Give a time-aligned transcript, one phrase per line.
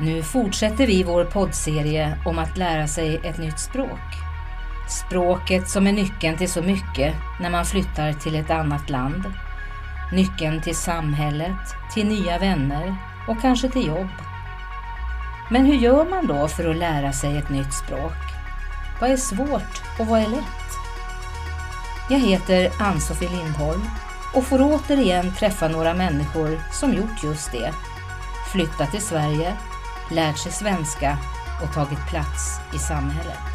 [0.00, 4.00] Nu fortsätter vi vår poddserie om att lära sig ett nytt språk.
[4.88, 9.24] Språket som är nyckeln till så mycket när man flyttar till ett annat land.
[10.12, 12.96] Nyckeln till samhället, till nya vänner
[13.28, 14.08] och kanske till jobb.
[15.50, 18.16] Men hur gör man då för att lära sig ett nytt språk?
[19.00, 20.64] Vad är svårt och vad är lätt?
[22.10, 23.82] Jag heter Ann-Sofie Lindholm
[24.34, 27.72] och får återigen träffa några människor som gjort just det.
[28.52, 29.56] Flyttat till Sverige,
[30.10, 31.18] lärt sig svenska
[31.62, 33.54] och tagit plats i samhället.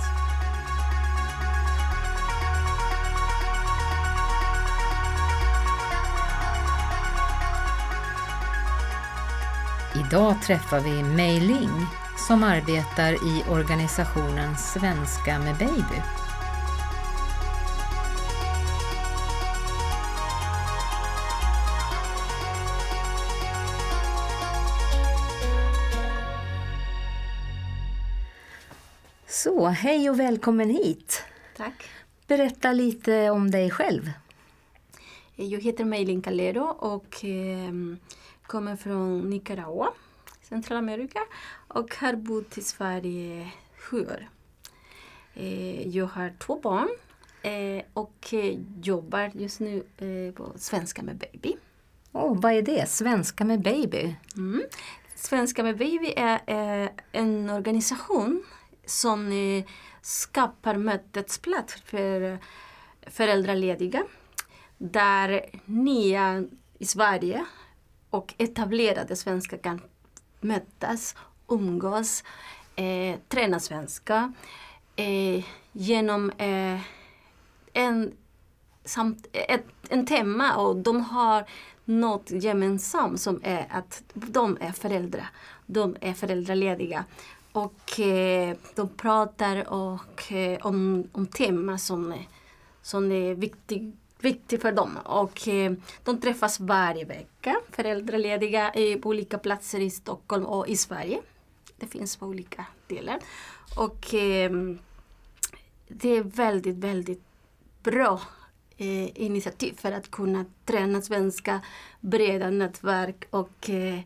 [9.95, 11.85] Idag träffar vi Mei Ling
[12.27, 16.02] som arbetar i organisationen Svenska med baby.
[29.49, 31.23] Så, hej och välkommen hit.
[31.57, 31.89] Tack.
[32.27, 34.11] Berätta lite om dig själv.
[35.35, 37.71] Jag heter Meilin Calero och eh,
[38.47, 39.87] kommer från Nicaragua,
[40.41, 41.20] Centralamerika
[41.67, 44.29] och har bott i Sverige sju år.
[45.33, 46.89] Eh, jag har två barn
[47.41, 49.83] eh, och eh, jobbar just nu
[50.35, 51.55] på Svenska med baby.
[52.11, 52.89] Oh, vad är det?
[52.89, 54.15] Svenska med baby?
[54.37, 54.63] Mm.
[55.15, 56.39] Svenska med baby är
[57.11, 58.43] en organisation
[58.90, 59.32] som
[60.01, 62.37] skapar mötesplats för eh,
[63.07, 64.03] föräldralediga
[64.78, 66.44] där nya
[66.79, 67.45] i Sverige
[68.09, 69.81] och etablerade svenskar kan
[70.40, 71.16] mötas,
[71.47, 72.23] umgås,
[72.75, 74.34] eh, träna svenska
[74.95, 76.79] eh, genom eh,
[77.73, 78.12] en,
[78.85, 81.45] samt, eh, ett, en tema och de har
[81.85, 85.29] något gemensamt som är att de är föräldrar.
[85.66, 87.06] De är föräldralediga.
[87.51, 92.13] Och eh, de pratar och, eh, om, om teman som,
[92.81, 94.97] som är viktiga viktig för dem.
[95.05, 95.73] Och eh,
[96.03, 98.71] de träffas varje vecka, föräldralediga
[99.01, 101.21] på olika platser i Stockholm och i Sverige.
[101.77, 103.19] Det finns på olika delar.
[103.77, 104.51] Och eh,
[105.88, 107.23] det är väldigt, väldigt
[107.83, 108.21] bra
[108.77, 111.61] eh, initiativ för att kunna träna svenska,
[111.99, 113.99] breda nätverk och eh,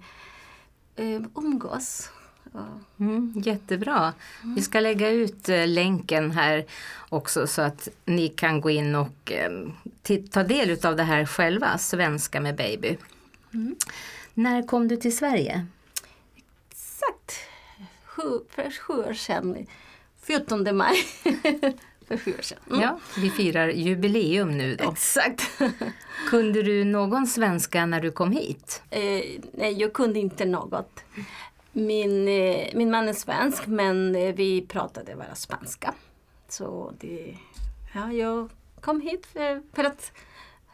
[1.36, 2.10] umgås.
[3.00, 4.14] Mm, jättebra.
[4.56, 6.66] Vi ska lägga ut eh, länken här
[7.10, 9.52] också så att ni kan gå in och eh,
[10.32, 12.98] ta del av det här själva, Svenska med baby.
[13.54, 13.76] Mm.
[14.34, 15.66] När kom du till Sverige?
[16.72, 17.40] Exakt
[18.06, 19.68] sju, för sju år sedan,
[20.22, 20.96] 14 maj.
[22.08, 22.60] för sju år sedan.
[22.70, 22.82] Mm.
[22.82, 24.92] Ja, vi firar jubileum nu då.
[24.92, 25.62] Exakt.
[26.30, 28.82] kunde du någon svenska när du kom hit?
[28.90, 29.02] Eh,
[29.54, 31.04] nej, jag kunde inte något.
[31.76, 35.94] Min, eh, min man är svensk men eh, vi pratade bara spanska.
[36.50, 37.38] Så det,
[37.94, 38.50] ja, jag
[38.82, 40.12] kom hit för, för att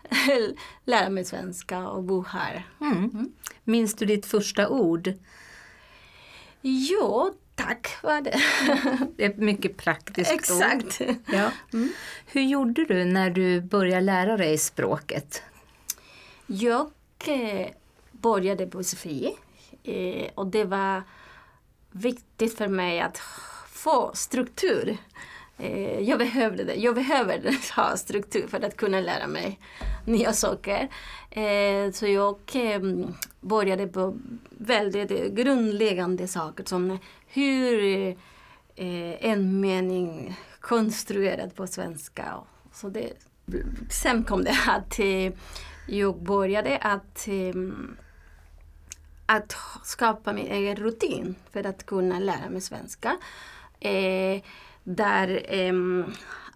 [0.85, 2.67] lära mig svenska och bo här.
[2.81, 2.97] Mm.
[2.97, 3.31] Mm.
[3.63, 5.13] Minns du ditt första ord?
[6.61, 8.41] Jo, tack var det.
[9.15, 11.01] det är ett mycket praktiskt Exakt.
[11.01, 11.15] ord.
[11.25, 11.51] Ja.
[11.73, 11.89] Mm.
[12.25, 15.43] Hur gjorde du när du började lära dig språket?
[16.45, 16.91] Jag
[17.25, 17.67] eh,
[18.11, 19.35] började på SFI
[19.83, 21.03] Eh, och det var
[21.91, 23.17] viktigt för mig att
[23.67, 24.97] få struktur.
[25.57, 26.75] Eh, jag behövde det.
[26.75, 29.59] Jag behöver ha struktur för att kunna lära mig
[30.05, 30.87] nya saker.
[31.31, 32.81] Eh, så jag eh,
[33.41, 34.17] började på
[34.49, 36.97] väldigt grundläggande saker som
[37.27, 38.07] hur
[38.75, 42.33] eh, en mening konstruerad på svenska.
[42.73, 43.13] Så det,
[43.89, 45.33] sen kom det att eh,
[45.87, 47.97] jag började att ehm,
[49.29, 53.17] att skapa min egen rutin för att kunna lära mig svenska.
[53.79, 54.41] Eh,
[54.83, 55.73] där eh,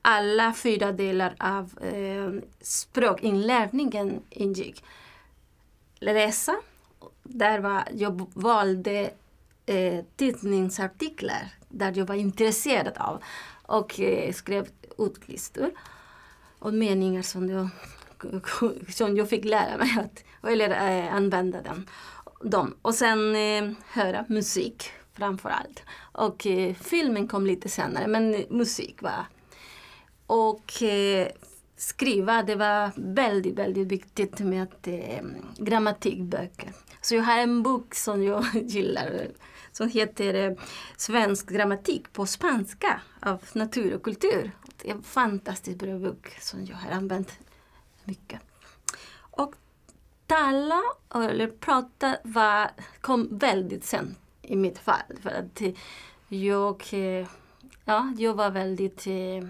[0.01, 4.83] alla fyra delar av eh, språkinlärningen ingick.
[5.99, 6.55] Läsa,
[7.23, 9.11] där var, jag valde
[9.65, 13.23] eh, tidningsartiklar där jag var intresserad av
[13.61, 14.67] och eh, skrev
[14.97, 15.71] utlistor
[16.59, 17.69] och meningar som jag,
[18.93, 21.85] som jag fick lära mig att eller, eh, använda dem
[22.43, 22.75] dem.
[22.81, 25.83] Och sen eh, höra musik framför allt.
[26.11, 29.25] Och eh, filmen kom lite senare men musik var...
[30.27, 31.27] Och eh,
[31.75, 35.23] skriva, det var väldigt, väldigt viktigt med eh,
[35.57, 36.73] grammatikböcker.
[37.01, 39.27] Så jag har en bok som jag gillar
[39.71, 40.57] som heter eh,
[40.97, 44.51] Svensk grammatik på spanska av Natur och kultur.
[44.77, 47.31] Det är en fantastiskt bra bok som jag har använt
[48.03, 48.39] mycket.
[49.15, 49.55] Och
[50.27, 50.81] tala
[51.15, 52.71] eller prata var,
[53.01, 55.17] kom väldigt sent i mitt fall.
[55.21, 55.73] För att eh,
[56.27, 57.27] jag, eh,
[57.85, 59.47] ja, jag var väldigt eh,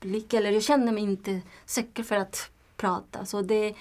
[0.00, 3.26] blick, eller jag kände mig inte säker för att prata.
[3.26, 3.74] Så det,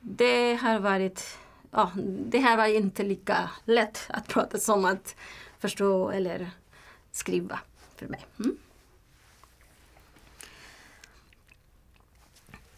[0.00, 1.38] det har varit,
[1.70, 1.90] ja,
[2.26, 5.16] det här var inte lika lätt att prata som att
[5.58, 6.50] förstå eller
[7.12, 7.58] skriva
[7.96, 8.26] för mig.
[8.38, 8.56] Mm.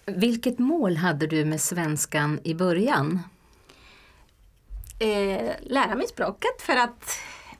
[0.06, 3.20] Vilket mål hade du med svenskan i början?
[4.99, 7.10] Eh, lära mig språket för att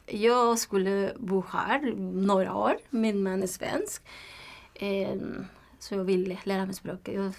[0.07, 2.77] jag skulle bo här några år.
[2.91, 4.03] Min man är svensk.
[4.75, 5.17] Eh,
[5.79, 7.15] så jag vill lära mig språket.
[7.15, 7.33] Jag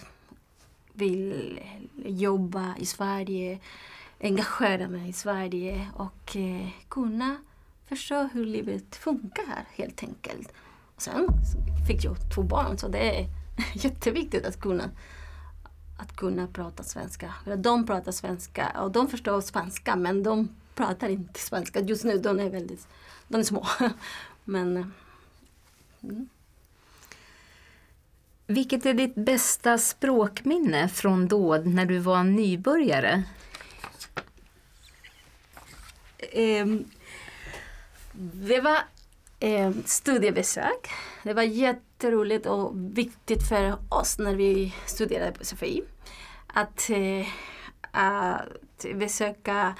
[0.94, 1.60] vill
[2.06, 3.60] jobba i Sverige,
[4.22, 7.38] engagera mig i Sverige och eh, kunna
[7.86, 10.54] förstå hur livet funkar här helt enkelt.
[10.96, 11.28] Och sen
[11.88, 13.43] fick jag två barn så det är
[13.74, 14.90] jätteviktigt att kunna,
[16.00, 17.34] att kunna prata svenska.
[17.58, 22.18] De pratar svenska och de förstår svenska men de pratar inte svenska just nu.
[22.18, 22.88] De är väldigt
[23.28, 23.68] de är små.
[24.44, 24.86] men, eh,
[26.04, 26.30] mm.
[28.48, 33.24] Vilket är ditt bästa språkminne från då när du var nybörjare?
[36.34, 36.86] Um,
[38.14, 38.78] det var
[39.40, 40.90] eh, studiebesök.
[41.24, 41.44] Det var
[42.04, 45.84] jätteroligt och viktigt för oss när vi studerade på SFI.
[46.48, 47.28] Att, eh,
[47.92, 49.76] att besöka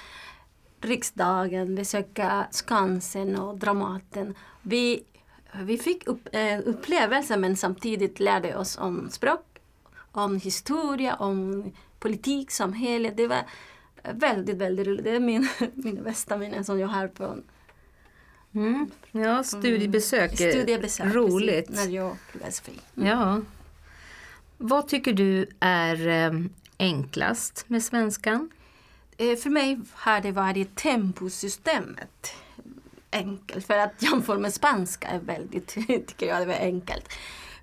[0.82, 4.36] riksdagen, besöka Skansen och Dramaten.
[4.62, 5.04] Vi,
[5.64, 9.60] vi fick upp, eh, upplevelser men samtidigt lärde oss om språk,
[10.12, 13.12] om historia, om politik, samhälle.
[13.16, 13.44] Det var
[14.14, 15.04] väldigt, väldigt roligt.
[15.04, 17.44] Det är min, mina bästa minnen som jag har från
[18.56, 18.92] Mm.
[19.12, 20.40] Ja, studiebesök.
[20.40, 20.52] Mm.
[20.52, 21.68] Studiebesök, roligt.
[21.68, 22.72] Precis, när jag blev SFI.
[22.98, 23.08] Mm.
[23.08, 23.42] Ja.
[24.58, 26.40] Vad tycker du är eh,
[26.78, 28.50] enklast med svenskan?
[29.18, 32.34] Eh, för mig har det varit temposystemet
[33.14, 33.66] enkelt.
[33.66, 35.68] För att jämföra med spanska är väldigt,
[36.08, 37.10] tycker jag, det var enkelt.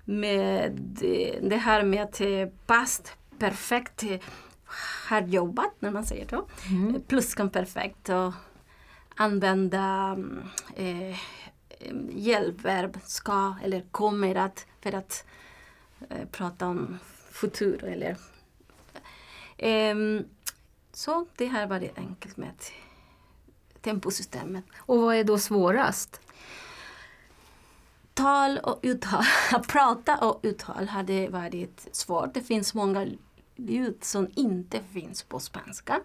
[0.05, 0.71] Med
[1.41, 2.21] det här med att
[2.65, 4.03] past perfekt
[5.09, 6.47] har jobbat, när man säger så.
[6.69, 7.01] Mm.
[7.07, 8.33] Pluskan-perfekt och
[9.21, 10.17] använda
[10.75, 11.17] eh,
[12.09, 15.25] hjälpverb ska eller kommer att för att
[16.09, 16.99] eh, prata om
[17.31, 18.17] futur eller
[19.57, 19.95] eh,
[20.93, 22.53] så det här var det enkelt med
[23.81, 24.65] temposystemet.
[24.77, 26.21] Och vad är då svårast?
[28.13, 29.23] Tal och uttal.
[29.51, 32.33] Att prata och uttal hade varit svårt.
[32.33, 33.07] Det finns många
[33.55, 36.01] ljud som inte finns på spanska.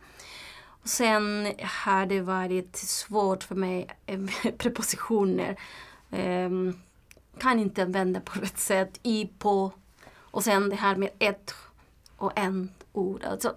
[0.87, 5.57] Sen har det varit svårt för mig med prepositioner.
[6.11, 6.81] Um,
[7.39, 9.01] kan inte använda på rätt sätt.
[9.03, 9.73] I, på.
[10.09, 11.55] Och sen det här med ett
[12.17, 13.25] och en ord.
[13.25, 13.55] Alltså,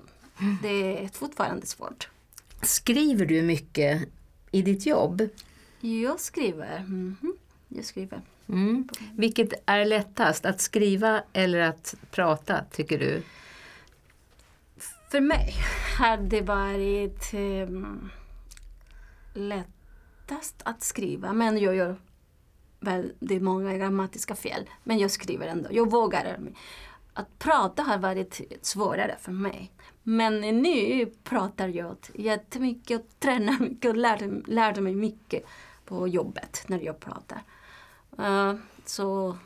[0.61, 2.09] det är fortfarande svårt.
[2.61, 4.09] Skriver du mycket
[4.51, 5.29] i ditt jobb?
[5.79, 6.77] Jag skriver.
[6.77, 7.31] Mm -hmm.
[7.67, 8.21] Jag skriver.
[8.47, 8.89] Mm.
[9.15, 13.23] Vilket är lättast, att skriva eller att prata tycker du?
[15.11, 15.53] För mig
[15.97, 18.09] har det varit um,
[19.33, 21.97] lättast att skriva men jag gör
[22.79, 24.69] väldigt många grammatiska fel.
[24.83, 25.69] Men jag skriver ändå.
[25.71, 26.39] Jag vågar.
[27.13, 29.71] Att prata har varit svårare för mig.
[30.03, 35.45] Men nu pratar jag jättemycket och tränar mycket och lär, lär mig mycket
[35.85, 37.43] på jobbet när jag pratar.
[38.19, 39.37] Uh, så,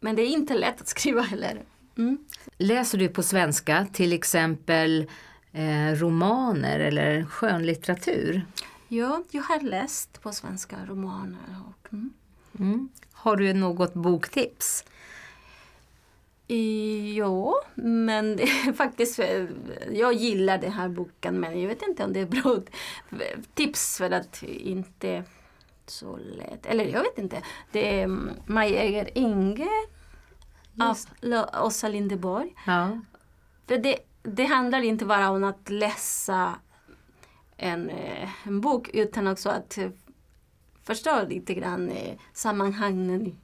[0.00, 1.64] men det är inte lätt att skriva heller.
[1.98, 2.18] Mm.
[2.58, 5.06] Läser du på svenska till exempel
[5.52, 8.46] eh, romaner eller skönlitteratur?
[8.88, 11.56] Ja, jag har läst på svenska romaner.
[11.68, 12.12] Och, mm.
[12.58, 12.88] Mm.
[13.12, 14.84] Har du något boktips?
[17.16, 18.38] Ja, men
[18.76, 19.20] faktiskt,
[19.92, 22.60] jag gillar den här boken men jag vet inte om det är bra
[23.54, 25.24] tips för att inte
[25.86, 26.66] så lätt.
[26.66, 27.42] Eller jag vet inte.
[27.72, 29.18] Det är Maj Eger
[30.80, 30.98] Av
[31.64, 32.54] Åsa Lindeborg.
[32.66, 33.00] Ja.
[33.66, 36.54] För det, det handlar inte bara om att läsa
[37.56, 39.90] en, eh, en bok utan också att eh,
[40.82, 43.36] förstå lite grann eh, sammanhangen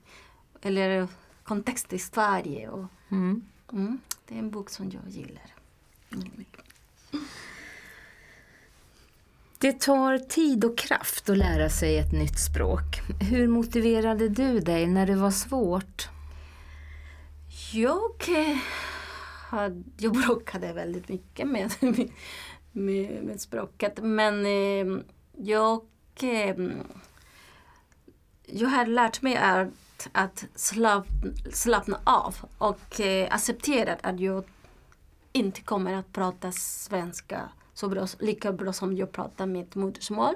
[0.63, 1.09] eller
[1.45, 2.69] kontext i Sverige.
[2.69, 3.43] Och, mm.
[3.73, 5.55] Mm, det är en bok som jag gillar.
[6.13, 6.45] Mm.
[9.59, 13.01] Det tar tid och kraft att lära sig ett nytt språk.
[13.21, 16.09] Hur motiverade du dig när det var svårt?
[17.75, 18.57] Jag, eh,
[19.51, 21.75] hade, jag bråkade väldigt mycket med,
[22.73, 25.05] med, med språket men ehm,
[25.37, 25.81] jag,
[26.21, 26.73] ehm,
[28.47, 34.45] jag har lärt mig att, att slappna, slappna av och eh, acceptera att jag
[35.33, 40.35] inte kommer att prata svenska så bra, lika bra som jag pratar mitt modersmål.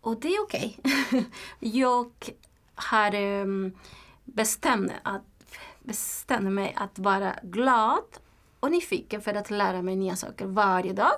[0.00, 0.78] Och det är okej.
[0.82, 1.24] Okay.
[1.60, 2.10] jag
[2.74, 3.72] har um,
[4.24, 5.22] bestämt, att,
[5.90, 8.04] bestämde mig att vara glad
[8.60, 11.12] och nyfiken för att lära mig nya saker varje dag.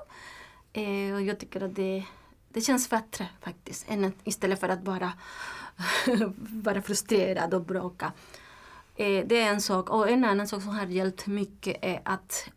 [0.73, 2.05] Eh, och jag tycker att det,
[2.49, 5.13] det känns bättre faktiskt, än att, istället för att bara
[6.37, 8.13] vara frustrerad och bråka.
[8.97, 9.91] Eh, det är en sak.
[9.91, 12.49] Och en annan sak som har hjälpt mycket är att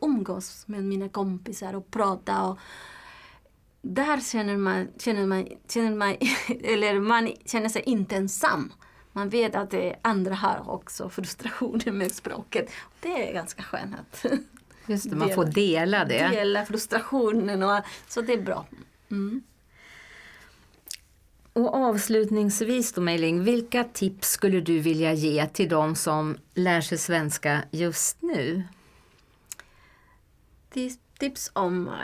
[0.00, 2.42] umgås med mina kompisar och prata.
[2.42, 2.58] Och
[3.82, 6.16] där känner man, känner man, känner man,
[6.64, 8.72] eller man känner sig inte ensam.
[9.16, 12.70] Man vet att det andra har också frustrationer med språket.
[13.00, 14.32] Det är ganska skönt att
[14.86, 16.28] Just det, man får dela det.
[16.28, 18.66] Dela frustrationen, och, så det är bra.
[19.10, 19.42] Mm.
[21.52, 26.98] Och avslutningsvis då Mejling, vilka tips skulle du vilja ge till de som lär sig
[26.98, 28.62] svenska just nu?
[31.18, 31.88] Tips om?
[31.88, 31.94] Uh,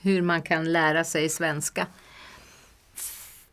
[0.00, 1.86] Hur man kan lära sig svenska?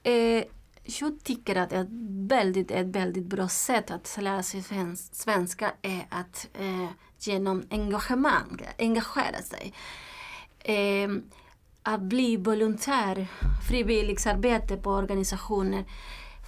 [0.04, 0.44] Eh,
[0.86, 1.88] jag tycker att ett
[2.30, 4.63] väldigt, ett väldigt bra sätt att lära sig
[5.12, 6.89] svenska är att eh,
[7.20, 9.74] genom engagemang, engagera sig.
[10.60, 11.10] Eh,
[11.84, 13.27] att bli volontär,
[13.70, 15.86] frivilligsarbete på organisationer,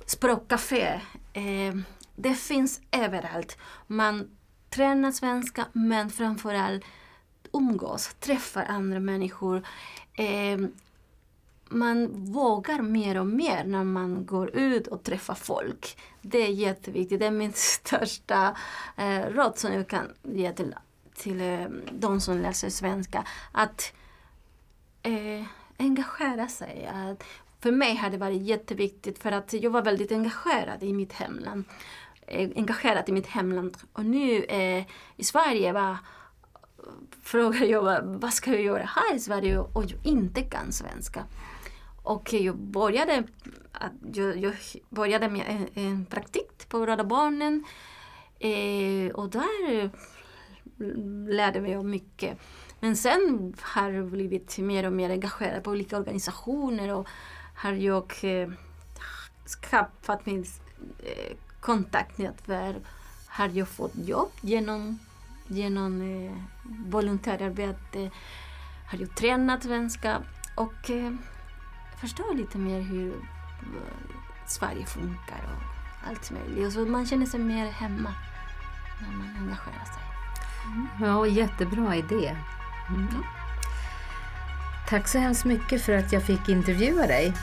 [0.05, 1.01] språkcafé.
[1.33, 1.75] Eh,
[2.15, 3.57] det finns överallt.
[3.87, 4.29] Man
[4.69, 6.83] tränar svenska men framförallt
[7.53, 9.67] umgås, träffar andra människor.
[10.13, 10.57] Eh,
[11.69, 15.97] man vågar mer och mer när man går ut och träffar folk.
[16.21, 17.19] Det är jätteviktigt.
[17.19, 18.57] Det är min största
[18.97, 20.75] eh, råd som jag kan ge till,
[21.15, 23.25] till eh, de som läser svenska.
[23.51, 23.93] Att
[25.03, 25.45] eh,
[25.77, 26.89] engagera sig.
[26.93, 27.23] Att,
[27.59, 31.63] för mig har det varit jätteviktigt för att jag var väldigt engagerad i mitt hemland.
[32.27, 33.77] Eh, engagerad i mitt hemland.
[33.93, 35.97] Och nu eh, i Sverige var
[37.23, 41.23] frågar jag vad, vad ska jag göra här i Sverige och jag inte kan svenska.
[42.07, 43.23] Och jag började,
[44.13, 44.53] jag, jag
[44.89, 47.63] började med en, en praktik på Rädda Barnen.
[48.39, 49.89] Eh, och där
[51.29, 52.39] lärde jag mycket.
[52.79, 57.07] Men sen har jag blivit mer och mer engagerad på olika organisationer och
[57.55, 58.49] har jag eh,
[59.61, 60.61] skaffat mitt
[60.99, 62.83] eh, kontaktnätverk.
[63.27, 64.99] Har jag fått jobb genom,
[65.47, 66.37] genom eh,
[66.89, 68.11] volontärarbete.
[68.91, 70.23] Har jag tränat svenska
[70.55, 71.13] och eh,
[71.97, 73.13] förstår lite mer hur
[73.61, 76.67] eh, Sverige funkar och allt möjligt.
[76.67, 78.13] Och så man känner sig mer hemma
[79.01, 80.03] när man engagerar sig.
[80.65, 80.87] Mm.
[81.01, 82.35] Ja, jättebra idé.
[82.89, 83.07] Mm.
[84.89, 87.33] Tack så hemskt mycket för att jag fick intervjua dig.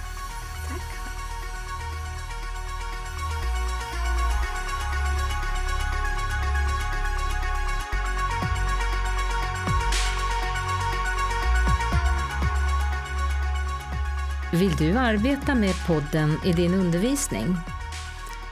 [14.65, 17.57] Vill du arbeta med podden i din undervisning?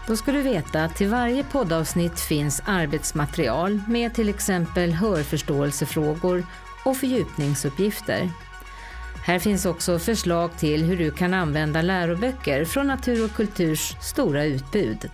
[0.07, 6.47] Då ska du veta att till varje poddavsnitt finns arbetsmaterial med till exempel hörförståelsefrågor
[6.85, 8.31] och fördjupningsuppgifter.
[9.25, 14.45] Här finns också förslag till hur du kan använda läroböcker från Natur och Kulturs stora
[14.45, 15.11] utbud.